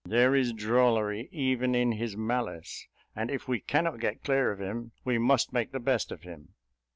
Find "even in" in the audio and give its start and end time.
1.31-1.91